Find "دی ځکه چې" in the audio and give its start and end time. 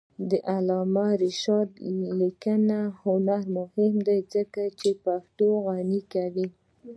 4.07-4.89